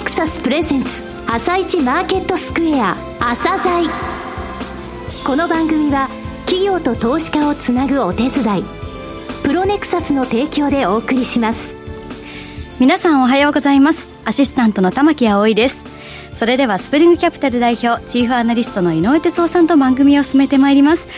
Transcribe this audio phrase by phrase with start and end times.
[0.00, 3.86] ネクサスプレゼンツ朝一マーケットスクエア朝鮮。
[5.26, 6.08] この番組は
[6.46, 8.64] 企業と投資家をつなぐお手伝い
[9.44, 11.74] プロネクサスの提供でお送りします。
[12.80, 14.08] 皆さんおはようございます。
[14.24, 15.84] アシスタントの玉木葵です。
[16.34, 21.10] それではスプリングキャピタル代表チーフアナリストの井上哲夫さんと番組を進めてまいります。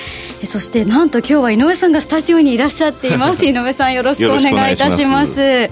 [0.45, 3.47] そしてなんと今日は井上さんがスタジオにいらっしゃっています。
[3.47, 5.71] 井上さんよろしくお願いいたします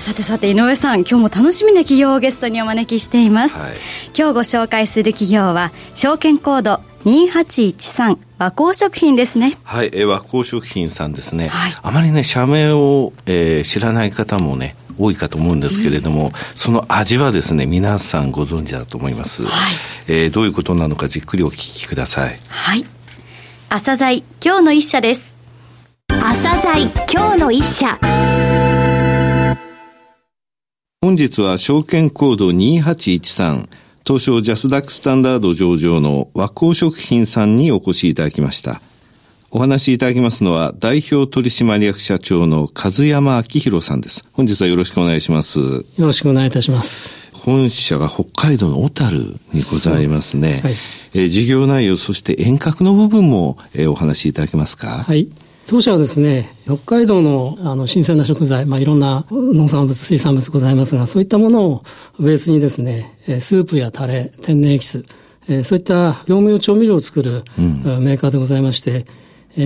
[0.00, 3.74] さてさて井上さん今日も楽しみな企業をゲストにお招きしています、はい、
[4.16, 9.56] 今日ご紹介する企業は証券コード2813和光食品ですね。
[9.62, 11.48] はい、え和光食品さんですね。
[11.48, 19.44] はい、あまりね、社名を、えー、知らない方もね、多いかと思うんですけれども、うん、その味はですね、皆さんご存知だと思います。
[19.44, 19.52] はい、
[20.08, 22.38] えー、どういうことなのかじっくりお聞きください。
[22.48, 22.84] はい。
[23.70, 25.34] 朝鮮今日の一社です。
[26.08, 27.98] 朝鮮今日の一社。
[31.02, 33.70] 本日は証券コード2813
[34.04, 38.82] 東証ジャスダックスタンダード上場の和光食品さんにお越しいただきました。
[39.50, 44.22] お話しいただきますのは、代表取締役社長の和山明宏さんです。
[44.34, 45.58] 本日はよろしくお願いします。
[45.58, 47.14] よろしくお願いいたします。
[47.32, 49.20] 本社が北海道の小樽
[49.54, 50.58] にございますね。
[50.60, 50.74] すはい、
[51.14, 55.02] えー、事業内容、そして遠隔の部分も、えー、お話しいただけますか？
[55.04, 55.28] はい。
[55.70, 61.84] 当社はですね、北海道のあの新鮮な食材、まあ、いろんな農産物、水産物ございますが、そういったものを
[62.18, 65.04] ベースにですね、スープやタレ、天然エキス、
[65.62, 69.06] そういった業務用調味料を作る、メーカーでございまして、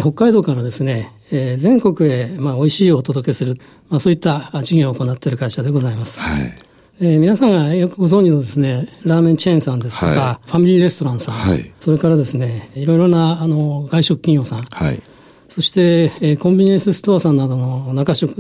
[0.01, 6.21] 北海道からですね、全国へ、まあ、美味しいをお届けする、まあ、そういった事業を行っている会社でございます。
[6.21, 6.55] はい。
[7.01, 15.03] えー、皆さんがよくご存知のですね、ラーメンチェーンさんですとか、はい、ファミリーレストランさん、はい、それからですね、いろいろなあの外食企業さん、はい、
[15.55, 18.35] そして、えー、コンビニエンスストアさんなどの中食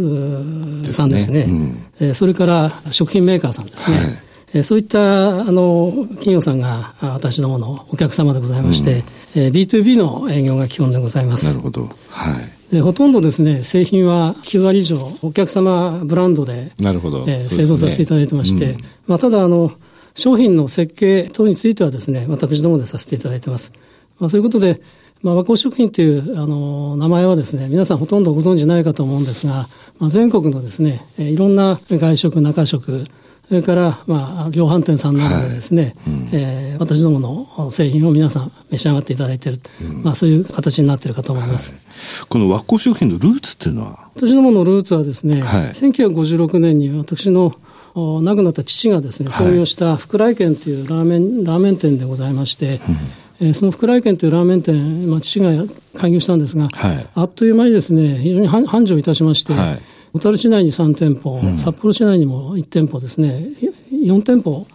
[0.91, 1.43] さんですね。
[1.45, 3.97] すねうん、えー、それから食品メーカーさんですね。
[3.97, 4.07] はい、
[4.55, 9.05] えー、そういったあの企業さんが私どものお客様でございまして、
[9.37, 11.47] うん、えー、B2B の営業が基本でございます。
[11.47, 11.89] なるほど。
[12.11, 12.75] はい。
[12.75, 17.25] でほとんどですね、製品は9割以上、お客様ブランドで、なるほど。
[17.29, 19.71] えー、製造させていただいてまして、うん、まあ、ただ、あの、
[20.17, 23.71] 商品の設計等についてはですね、私どもでさせていただいてます。
[24.19, 24.81] まあ、そういうことで、
[25.25, 29.69] まあ、和光食品という、あの、名前はですね、皆さんほとんどご存知ないかと思うんですが、
[29.99, 33.07] まあ、全国のですね、いろんな外食、中食、
[33.49, 35.93] それから、まあ、量販店さんなどでですね、はい。
[36.09, 41.73] うん、えー、私どもの製品を皆さん召し上がっていただいている、うん、まあ、そういう形になっているかと思います。
[41.73, 41.83] はい、
[42.29, 44.11] この和光食品のルーツっていうのは？
[44.15, 47.55] 私どものルーツはですね、はい、1956年に私の
[47.95, 52.97] 亡くなった父がですね、創業した福来軒というラーメン、ラーメン店でございまして、うん
[53.41, 55.51] えー、その福来軒というラーメン店、まあ、父が
[55.97, 63.49] 開業したんですが、はい、あっという間にですね、非常に繁盛いたしまして、はい、小樽市内に3店舗、うん、札幌市内にも1店舗ですね、
[63.91, 64.67] 4店舗、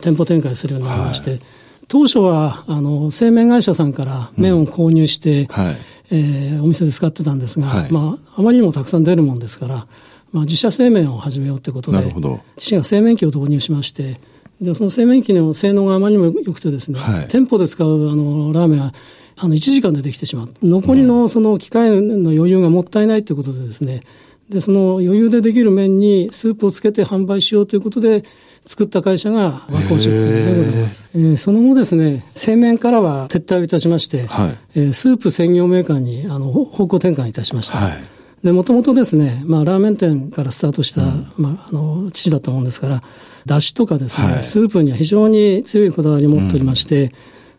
[0.00, 1.40] 店舗展開するようになりまして、はい、
[1.86, 5.76] 当初はあの製麺会社さんから麺を購入して、うんはい、
[6.10, 9.86] えー、お店で使ってたんですが、はい、まあ、あまりにもたくさん出るもんですから、
[10.32, 12.12] まあ、自社製麺を始めようということで、
[12.56, 14.20] 父が製麺機を導入しまして、
[14.60, 18.92] で、その製麺機の性能があまりにも良くてですね、はい、店舗で使うあのラーメンは、
[19.36, 20.48] あの、1時間でできてしまう。
[20.62, 24.02] 残りのその機械の余裕がもったいないということでですね、
[24.48, 28.24] で、その余裕でできる麺にスープをつけて販売しようということで、
[28.66, 31.10] 作った会社が和光食品でございます。
[31.14, 37.78] えー、その後ですね、製麺からは撤退をいたしまして、はい、えー、スープ専業メーカーにあの方向転換いたしました。
[37.78, 43.02] はいで、もともとですね、まあ、ラーメン店からスタートした、うん、まあ、あの、父だったもんですから、
[43.46, 47.12] だしとかですね、はい、スープには非常に強いこだわりを持っておりまして、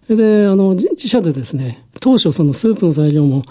[0.07, 3.44] うん、で、あの、自社でですね、当初そのスープの材料も、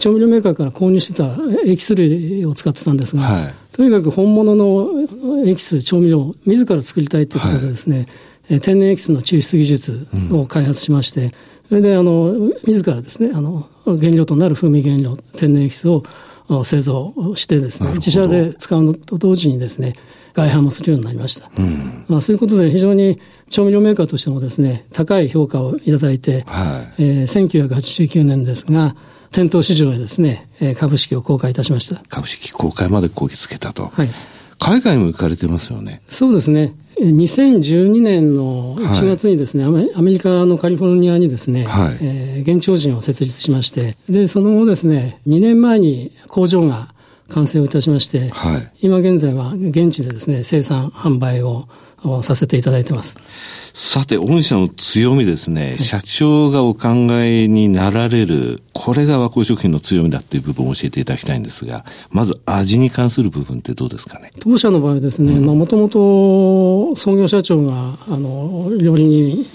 [0.00, 4.90] 調味料メーカーから購入してたエキス類を使ってたんですが、はい、とにかく本物の
[5.46, 8.06] エキス、調味料を自ら作りたいということでですね、
[8.48, 11.30] はい、天然エキスの抽出技術を開発しまして、うん、
[11.68, 16.02] それで、あの、自らですね、あの、原料となる風味原料、天然エキスを
[16.64, 19.94] 製造してですね、自社で使うのと同時にですね、
[20.36, 21.50] 外販もするようになりました。
[21.58, 23.18] うん、まあ、そういうことで非常に
[23.48, 28.94] 調味料メーカーとしてもですね、高い評価をいただいて、はい、えー、1989年ですが、
[29.30, 32.02] 店頭市場へですね、株式を公開いたしました。
[32.08, 33.86] 株式公開までこぎつけたと。
[33.86, 34.10] はい。
[34.58, 36.02] 海外も行かれてますよね。
[36.06, 36.74] そうですね。
[36.98, 46.94] 2012年の1月にですね、はい、アメリカのカリフォルニアにですね、はい、えー、現地法人を設立しまして、で、その後ですね、2年前に工場が
[47.28, 51.66] 完成をいたしまして、はい、今現在は現地でですね、生産、販売を
[52.22, 53.16] させていただいてます。
[53.72, 56.88] さて、御社の強みですね、社長がお考
[57.20, 64.30] えになられる、これが和光食品の強みだっていう部分を教えていただきたいんですが、まず味に関する部分ってどうですかね？
[64.38, 69.04] 当社の場合ですね、もともと創業社長が、あの、料理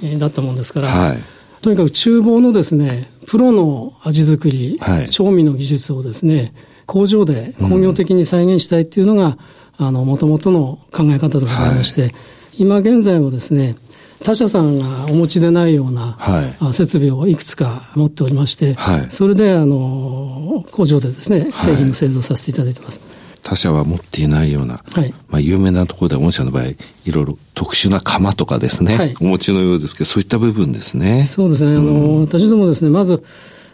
[0.01, 1.17] 人だったもんですから、はい、
[1.61, 6.53] とにかく厨房のですね、プロの味作り、はい、調味の技術をですね、
[6.91, 9.37] 工場で工業的に再現したいっていうのが、
[9.79, 12.11] うん、あの、もともとの考え方でございまして、はい、
[12.57, 13.77] 今現在もですね、
[14.21, 22.99] 他社さんがお持ちでないような、はい、設備をいくつか持っておりまして、はい、それであの工場でですね、製品の製造させていただいてます。
[23.41, 26.75] 他社は持っていないような、はい、まあ有名なところでは御社の場合、い
[27.07, 31.23] ろいろ特殊な釜とかですね、はい、お持ちのようですけど、そういった部分ですね。
[31.23, 31.77] そうですね。
[31.77, 33.23] あの、私どもですね、まず、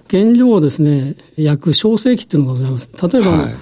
[0.09, 2.89] 原料をですね、焼く焼成機っていうのがございます。
[3.11, 3.55] 例えば、はい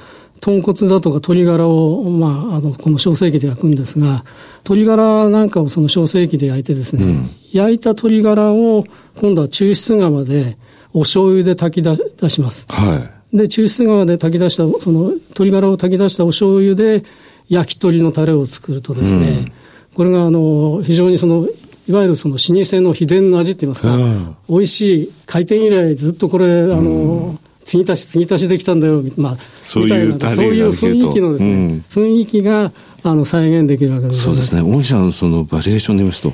[0.45, 4.23] 豚骨だとか鶏ガラを、まあ、あの、この小生液で焼くんですが、
[4.57, 8.83] 鶏ガラなんかをその小生液で焼いてですね、うん、焼いた鶏ガラを
[9.19, 10.55] 今度は抽出釜で
[10.93, 12.67] お醤油で炊き出します。
[12.69, 13.37] はい。
[13.37, 17.03] で、抽出釜で炊き出した、その鶏ガラを炊き出したお醤油で
[17.49, 19.51] 焼き鳥のタレを作るとですね、うん、
[19.95, 21.47] これがあの、非常にその、
[21.87, 29.37] いわゆるその老舗の秘伝の味って言いますか、うん、美味しい、開店以来ずっとこれ、あの、継ぎ足し継ぎ足しできたんだよ、まあ、
[29.75, 32.71] みたいな、そういう雰囲気のですね、うん、雰囲気が、
[33.01, 34.61] あの、再現できるわけですそうですね。
[34.61, 36.33] 御社のそのバリエーションで言いますと、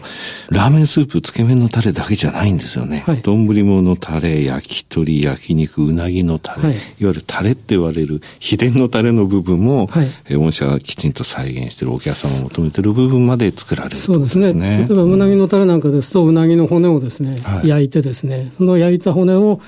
[0.50, 3.04] ラーメンスープ、つけ麺のタレだけじゃないんですよね。
[3.06, 3.22] はい。
[3.22, 10.08] 丼物のタレ、焼き鳥、焼肉、うなぎのタレ、はい、いわゆるタレって言われる秘伝のタレの部分も、はい。
[10.30, 14.54] え御社がきちんと再現しているお客様が求めている部分まで作られる、ね、そうですね。
[14.54, 19.60] 例えば、うなぎのタレなんかですと、うなぎの骨をですね、はい、焼いてですね、その焼いた骨を、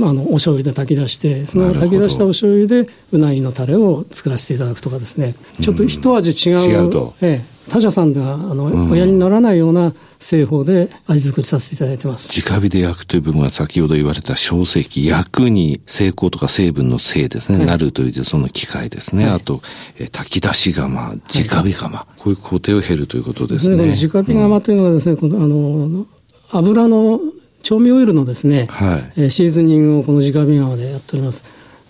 [0.00, 7.14] まあ、あのお醤油で炊き出して、その炊き出したお醤油でうなぎのタレを作らせていただくとかですね、ちょっと一味違う、違うと。
[7.20, 12.28] ええ、他社さんではあの、うん、おやりにならないような製法で味作りさせていただいてます。
[12.40, 19.26] 直火で焼くという部分は先ほど言われた小石器、焼くに成功とか成分の性ですね、はい、なるというその機械ですね。
[19.26, 19.60] はい、あと、
[19.98, 23.76] え炊き出し釜、直火釜、はい、こういう工程を経るということですね。
[23.76, 23.94] ね。
[23.94, 26.06] 直火釜というのはですね、うん、このあの
[26.52, 27.20] 油の
[27.62, 31.44] 調味オイルのですね、はい、シーズニングをこの直火釜でやっております。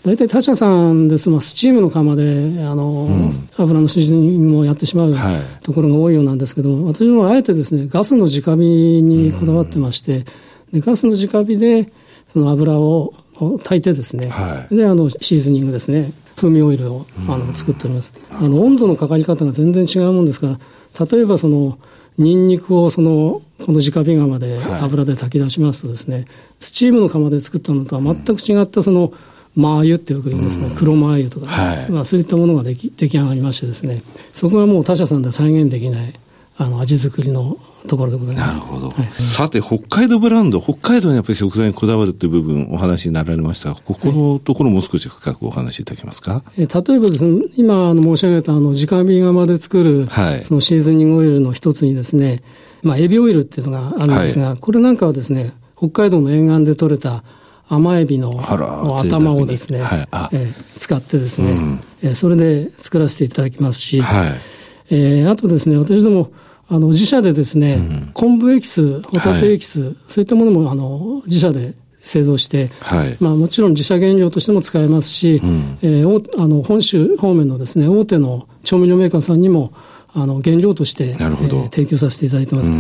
[0.05, 2.23] 大体他社さんです、まあ、スチームの釜で
[2.65, 5.15] あの、うん、油のシーズニングもやってしまう
[5.61, 10.25] ところが多いようなんですけども、私もあえてですねガスの直火にこだわってまして、
[10.73, 11.93] でガスの直火で
[12.33, 13.13] その油を
[13.59, 21.79] 炊いてですね、はい、であのシーズニングですね風味オイルをあの作っております、あの温度のかかり方が全然違うもんですから例えばその
[22.23, 26.27] ニンニクをそのこの直火釜で油で炊き出しますとですね、はい、
[26.61, 29.13] スチームの釜で作ったのとは全く違ったその、
[29.57, 34.03] マー油ってよく言うんですね、うん、黒マー油とか、はい、まあ、そういったものができ出来上がりましてですね、
[34.33, 36.13] そこはもう他社さんでは再現できない、
[36.63, 37.57] あの、味作りの
[37.89, 38.59] ところでございます。
[38.59, 38.91] なるほど。
[38.91, 46.43] はい、さて、北海道ブランド、北海道にやっぱり食材にこだわるという部分、お話になられましたが、ここのところもう少し深くお話しいただけますか？
[46.59, 52.43] え例えばですね、今、あの、申し上げた、あの、直火釜で作る、はい、そのシーズニングオイルの一つにですね、
[52.83, 57.25] まあ、エビオイルっていうのがあるんですが、はい、これなんかはですね、北海道の沿岸で採れた
[57.69, 58.39] 甘エビの
[58.99, 64.35] 頭をですね、はい、えー、使ってですね、うん、えー、それで作らせていただきますし、はい、
[64.91, 66.33] えー、あとですね、私ども、
[66.71, 79.73] あの、自社でですね、うん、昆布エキス、ホタテエキス、はい、そういったものも、あの、自社で製造して、はい、まあもちろん自社原料としても使えますし、うん、えー、あの、本州方面のですね、大手の調味料メーカーさんにも、
[80.13, 82.73] あの原料として、えー、提供させていただいてます。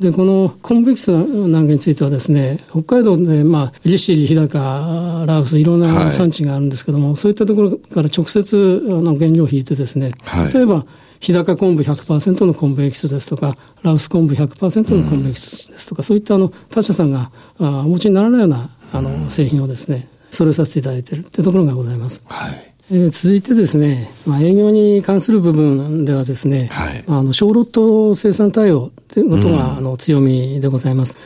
[0.00, 10.86] で、この昆布エキスなんかについてはですね、北海道で、まあ、利尻、日高、ラウス、いろんな産地があるんですけども、はい、そういったところから直接あの原料を引いてですね、はい、例えば、
[11.20, 22.22] 日高昆布100%の昆布エキスですとか、ラウス昆布100%の昆布エキスですとか、うん、そういったあの他社さんがあお持ちにならないようなあの製品をですね、それさせていただいているというところがございます。
[22.26, 22.74] はい。
[22.92, 31.16] えー、続いてですね、まあ、営業に関する部分ではですね、はい、あの小ロット生産対応ということが、うん、あの強みでございます。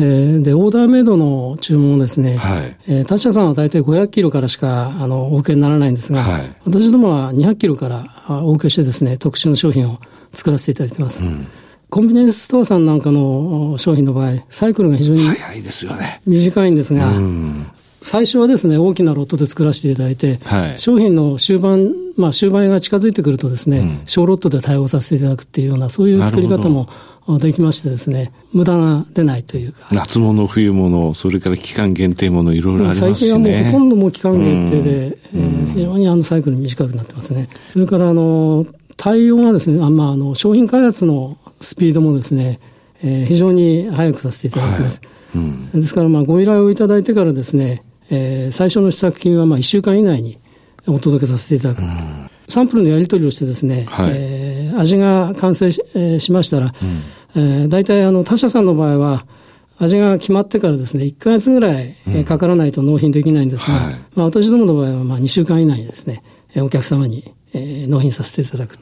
[0.00, 9.98] えー、で、オーダーメイドの注文をですね、はい、えー、他社さんは大体500キロからしか、あの、お受けにならないんですが、はい、私どもは200キロからお受けしてですね、特殊な商品を
[10.32, 11.22] 作らせていただいてます。
[11.22, 11.46] うん
[11.90, 16.20] コンビニエンスストアさんなんかの商品の場合、サイクルが非常に早いですよね。
[16.24, 17.10] 短いんですが、
[18.02, 26.88] 最初はですね、大きなロットで作らせていただいて、はい、商品の終盤、まあ終盤が近づいてくるとですね、うん、小ロットで対応させていただくっていうような、そういう作り方も
[27.38, 29.88] できましてですね、無駄が出ないというか。
[29.92, 33.14] 夏物、冬物、それから期間限定もの、いろいろありますしね。
[33.14, 37.48] 最近はもうほとんどもう期間限定で、うん、えー、非常にあのサイクル短くなってますね。
[37.72, 38.66] それからあの、
[38.96, 42.60] 対応がですね、あまあ、あの商品開発のスピードもですね、
[43.02, 45.00] えー、非常に早くさせていただきます。
[45.00, 50.38] はいうん、ですから、まあ、ご依頼をいただいてからですね、えー、最初の試作品はまあ1週間以内に
[50.86, 51.82] お届けさせていただく。
[51.82, 56.72] うん、サンプルのやり取りをしてですね、はい、えー、味が完成し,、えー、しましたら、
[57.36, 59.26] うん、えー、大体あの他社さんの場合は、
[59.78, 61.94] 味が決まってからですね、1ヶ月ぐらい
[62.26, 66.22] かからないと納品できないんですが、うんはい、まあ、私どもの場合はまあ2週間以内にですね、
[66.56, 67.24] お客様に
[67.54, 68.76] 納品させていただく。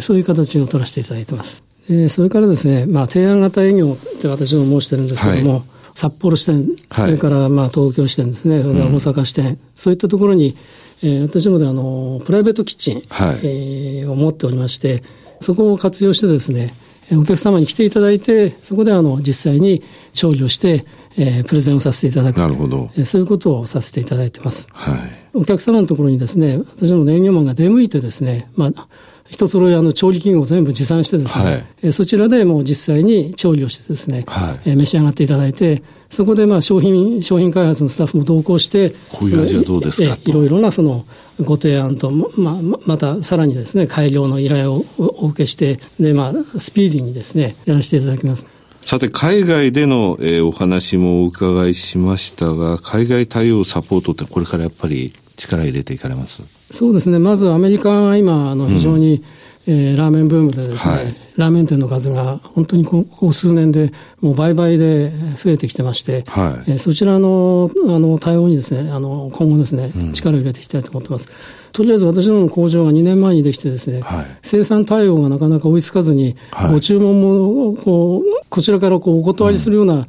[0.00, 1.64] そういう形を取らせていただいてます。
[2.08, 5.62] それからですね、まあ、提案型営業って私も申してるんですけども、はい、
[5.94, 10.56] 札幌支店、それからまあ東京支店ですね、それから大阪支店、うん、そういったところに、
[11.02, 15.02] えー、私どもであの、プライベートキッチン、はい、えー、を持っておりまして、
[15.40, 16.70] そこを活用してですね、
[17.12, 20.84] お客様に来ていただいて、そこであの実際に調理をして、
[21.18, 22.40] えー、プレゼンをさせていただく。
[22.40, 22.90] なるほど。
[22.96, 24.68] えー、そういうことをさせていただいてます。
[24.72, 24.98] はい。
[25.34, 28.88] お客様のところにですね、私の営業マンが出向いてですね、まあ、
[29.28, 40.16] 一揃いあの調理器具を全部持参してですね、はい、えそちらでもう実際に調理をしてですね、はい、え召し上がっていただいて、そこでまあ商品、商品開発のスタッフも同行して、こういう味はどうですか？
[40.24, 41.04] いろいろなその
[41.42, 48.46] ご提案と、まあ、またさらにですね、改良の依頼をお受けして、で、まあ、スピーディーにですね、やらせていただきます。
[48.88, 56.40] さて、海外での、えー、お話もお伺いしましたが、海外対応サポートってこれからやっぱり力入れていかれます？
[56.70, 57.18] そうですね。
[57.18, 59.24] まずアメリカが今、あの、非常に、うん、
[59.70, 71.28] えー、ラーメンブームでですね、はい、ラーメン店の数が本当にここ数年でもう倍々で増えてきてまして、はい、えー、そちらの、あの、対応にですね、あの、今後ですね、力を入れていきたいと思ってます。
[71.72, 80.06] とりあえず私どもの工場が2年前にできてですね、はい、生産対応がなかなか追いつかずに、はい、ご注文もこうこちらからこうお断りするような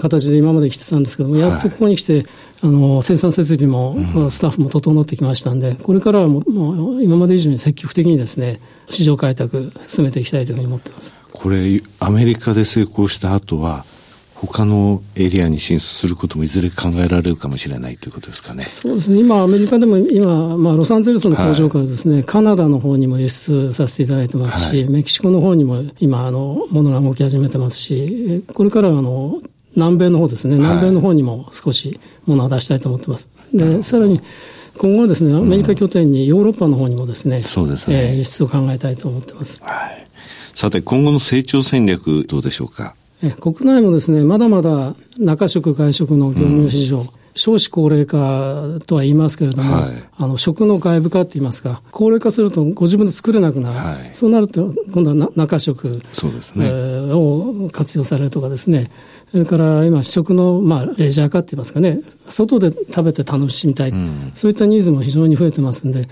[0.00, 2.24] 形で今まで来てたんですけども、やっとここに来て、
[2.62, 8.58] あの生産設備も、うん、スタッフも整ってきましたんで、これからはもう今まで以上に積極的にですね、
[8.90, 11.14] 市場開拓進めていきたいというふうに思ってます。
[11.32, 13.84] これ、アメリカで成功した後は、
[14.46, 18.66] 他のエリアに進出することもいずれ考えられるかもしれないということですかね。
[18.68, 19.18] そうですね。
[19.18, 29.40] 今、アメリカでも今、まあ、ロサンゼルスの工場からですね、はい、カナダの方にも輸出させていただいてますし、はい、メキシコの方にも今、あの、ものが動き始めてますし、これからあの、
[29.74, 33.28] 南米の方ですね、南米の方にも少しものを出したいと思ってます。
[33.36, 34.20] はい、で、さらに、
[34.78, 39.60] 今後はですね、アメリカ拠点にヨーロッパの方にもですね、そうですね、えー、輸出を考えたいと思ってます。
[39.64, 40.06] はい。
[40.54, 42.94] さて、今後の成長戦略、どうでしょうか？
[43.40, 58.88] 国内もですね、まだまだ中食、外食の業務市場、うん、少子高齢化とは言いますけれども、はい、あの食の外部化って言いますか、高齢化するとご自分で作れなくなる、はい、そうなると、今度は中食そうですね、えー、を活用されるとかですね、
[59.30, 66.08] それから今、食の、まあ、レジャー化って言いますかね、外で食べて楽しみたい、うん、そういったニーズも非常に増えてますんで、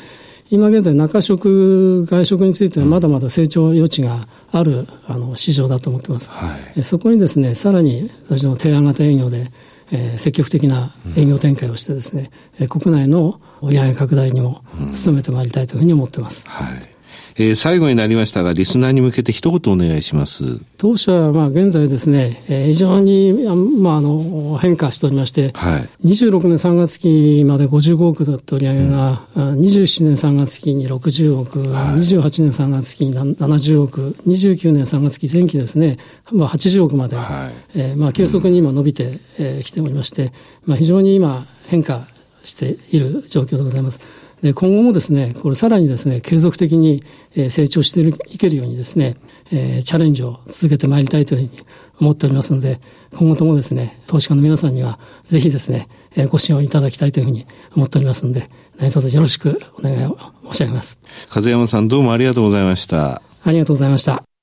[0.51, 6.31] 今現在、中食、外食についてはまだまだ成長余地があるあの市場だと思ってます。
[6.31, 9.47] はい、そこにですね、さらに私の提案型営業で、
[9.93, 12.31] えー、積極的な営業展開をしてですね、
[12.61, 14.63] うん、国内の売上拡大にも
[15.05, 16.45] 努めてまいりたいというふうに思ってます。
[16.47, 16.96] うん、はい
[17.39, 20.59] えー、最後になりましたが、リスナーに向けて一言お願いします。
[20.79, 23.35] 当社は、まあ、現在ですね、えー、非常に、
[23.79, 35.99] まあ、あの、変化しておりまして、はい、26年3月期まで55億だった売り上げが、うん、27年3月期に60億、はい、28年3月期に70億、29年3月期前期ですね、
[36.33, 40.33] まあ、80億まで、はい、えー、まあ、急速に今伸びてき、えー、ておりまして、
[40.65, 42.07] まあ、非常に今変化
[42.45, 44.01] している状況でございます。
[44.43, 47.03] で今後もですね、これさらにですね、継続的に
[47.35, 48.01] 成長して
[48.33, 49.17] いけるようにですね、
[49.51, 51.63] えー、チャレンジを続けてまいりたいというふうに
[52.01, 52.79] 思っておりますので、
[53.15, 55.89] 今後ともですね、投資家の皆さんにはぜひですね、
[56.29, 60.19] ご支援をいただきたいというふうに思っておりますので、何卒よろしくお願いを
[60.53, 61.01] 申し上げます。
[61.31, 63.23] 風山さんどうもありがとうございました。
[63.43, 64.36] ありがとうございました。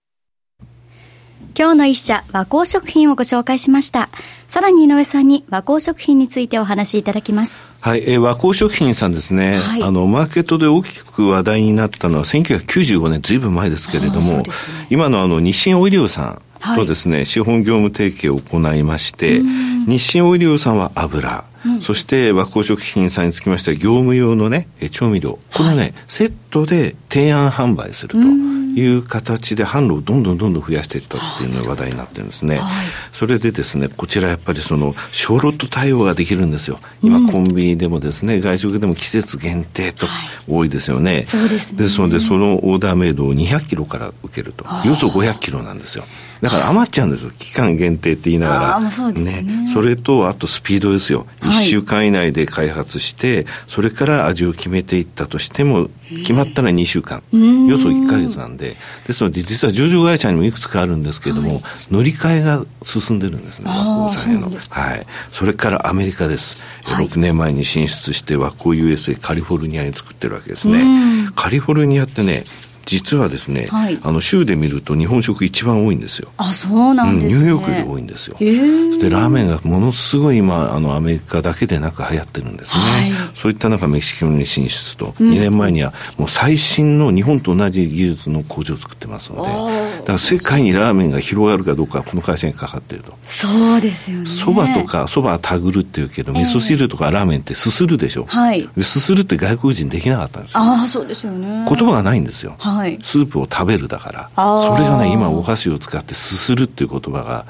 [1.56, 4.10] 今日の一社、和光食品をご紹介しました。
[4.48, 7.76] さらに井上さんに和光食品についてお話しいただきます。
[7.80, 14.44] はい、えー、和光食品さんですね、はい、あの、マーケットで大きく話題になったのは1995年、ずいぶん前ですけれども、ね、
[14.90, 19.40] 今のあの、日清オイリオさんとですね、はい、資本業務提携を行いまして、
[19.88, 28.63] 日清オイリオさんは油、うん、そして和光食品さんにつきましては業務用のね、調味料、これね、はい、セットで提案販売すると。
[28.76, 32.58] いう形で販路をどんどんどんどん増やしていったっていうのが話題になってるんですね。
[32.58, 36.80] はい、それでですね、こちらやっぱりその、小ロット対応ができるんですよ。
[37.02, 40.08] 今、コンビニでもですね、外食でも季節限定と
[40.48, 41.14] 多いですよね。
[41.14, 41.78] はい、そうですね。
[41.78, 44.66] ですので、そのオーダーメイドを200キロから受けると。
[44.86, 46.06] 要する500キロなんですよ。
[46.44, 47.32] だから余っちゃうんですよ。
[47.40, 48.92] 期間限定って言いながら。
[48.92, 51.26] そね、ね、それと、あとスピードですよ。
[51.40, 57.24] 1週間以内で開発して、それから味を決めていったとしても、決まったら2週間。
[57.32, 57.40] 予
[57.78, 58.76] 想1か月なんで。
[59.08, 64.52] ですので、実は上場会社にもいくつかあるんですけれども、はい、乗り換えが進んでるんですね、和光さんへの。
[64.70, 65.06] はい。
[65.32, 66.58] それからアメリカです。
[66.84, 70.84] はい、6年前に進出して和光 USA カリフォルニアに作ってるわけですね。
[71.36, 72.44] カリフォルニアってね、
[72.86, 76.30] 実はですね、はい、あの州で見ると日本食一番多いんですよ。
[76.38, 78.36] あ、そうなんですね、うん、ニューヨークより多いんですよ。
[78.38, 82.80] そしてラーメンがものすごい今、あのアメリカだけでなく流行ってるんですね。
[82.82, 89.50] はい、そういった中メキシコに進出と、うん、2年前にはもう最新の日本と同じ技術の工場を作ってますので、
[90.00, 93.18] だから世界にラーメンが広がるかどうかはこの会社にかかっていると。
[93.28, 94.26] そうですよね。
[94.26, 98.26] そばとか、そばはたぐるっていうけど、味噌汁とかラーメンってすするでしょ。
[98.26, 98.70] はい。
[98.82, 100.62] すするって外国人できなかったんですよ。
[100.62, 101.66] ああ、そうですよね。
[101.68, 102.56] 言葉がないんですよ。
[102.58, 102.73] はい。
[103.02, 104.58] スープを食べるだから。
[104.60, 107.46] それがね、今お箸を使ってすするっていう言葉が、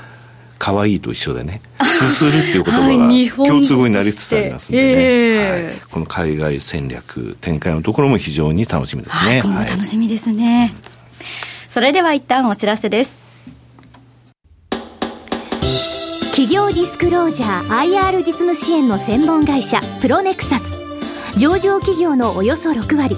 [0.60, 9.42] 可愛いと一緒でね、 すするっていう言葉が共通語になりつつありますんでね、えー、はい、この海外戦略、展開のところも非常に楽しみですね。
[9.42, 10.60] はい、楽しみですね。
[10.60, 10.74] はい、
[11.70, 13.24] それでは一旦お知らせです。
[16.32, 20.84] 企業ディスクロージャー IR 実務支援の専門会社プロネクサス。
[21.38, 23.18] 上場企業のおよそ6割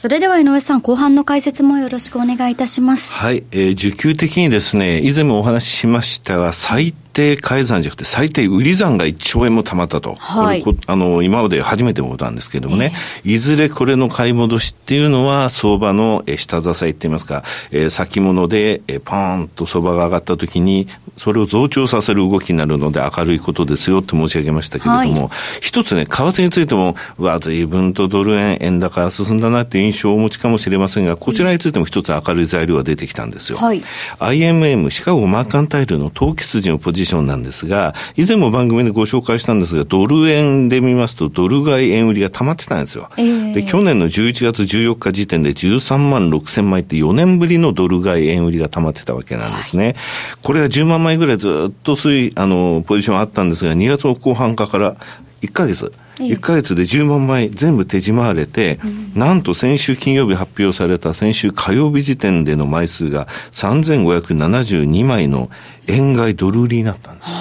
[0.00, 3.12] それでは井上さん、後半の解説もよろしくお願いいたします。
[3.12, 10.14] はい、えー、需給的にですね、以前もお話ししましたが、最低改ざんじゃなくて最低売り算が1兆円も貯まったと。
[10.14, 12.92] はい、これあの、今まで初めてのことなんですけれどもね、
[13.24, 33.58] えー、いずれこれの買い戻しっていうのは相場の下支えって言いますか、えー、先物で、えー、パーンと相場が上がった時に、それを増長させる動きになるので明るいことですよって申し上げましたけれども、はい、一つね、為替についても、うわ、随分とドル円、円高が進んだなっていう印象をお持ちかもしれませんが、こちらについても一つ明るい材料が出てきたんですよ。
[33.58, 33.82] はい、
[34.18, 43.08] IMM、シカゴマーカンタイルの投機筋のポジションなんですが、以前も番組でご紹介したんですが、ドル円で見ますと、ドル買い円売りが溜まってたんですよ。
[43.16, 49.84] えー、で、去年の11月14日時点で13万6千枚って4年ぶりのドル買い円売りが溜まってたわけなんですね。
[49.84, 49.94] はい、
[50.42, 54.96] これが10万枚ぐらいずっと推移、あの、ポジションあったんですが、2月の後半から
[55.42, 65.50] 1ヶ月、1ヶ月で10万枚全部手締まわれて、うん、なんと先週金曜日発表された先週火曜日時点での枚数が3572枚の
[65.86, 67.36] 円買いドル売りになったんですよ。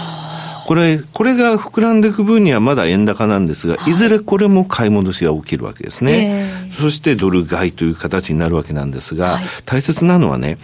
[0.69, 3.93] これ、これが膨らんでいく分にはまだ円高なんですが、い。
[3.93, 6.69] ずれこれも買い戻しが起きるわけですね。
[6.77, 10.59] そしてドル買いという形になるわけなんですが、はい、大切なのはね、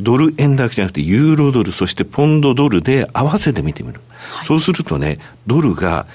[0.00, 4.00] ドル円だけじゃなくて、ユーロドル、そしてポンドドルで合わせて見てみる。
[4.32, 6.08] はい、そうするとね、ドルが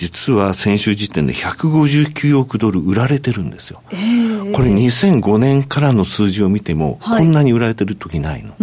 [0.00, 3.82] 実は先週時点で159億ドル売られてるんですよ。
[3.90, 8.54] えー、これ2005年からの数字を見ても、こんなに売られてる時ないの。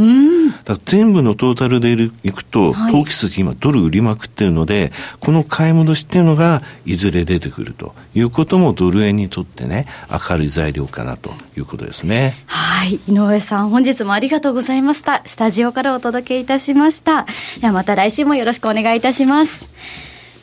[0.85, 12.43] 全部のトータルでいくと、投機筋今ドル売りまくってるので、この買い戻しっていうのがいずれ出てくるということもドル円にとってね、明るい材料かなということですね。
[12.47, 12.95] はい。
[13.07, 15.21] 井上さん、本日もありがとうございました。
[15.27, 17.27] スタジオからお届けいたしました。
[17.61, 19.69] ではまた来週もよろしくお願いいたします。